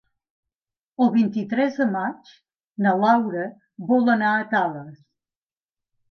[1.03, 2.31] El vint-i-tres de maig
[2.85, 3.43] na Laura
[3.91, 4.97] vol anar a Tales.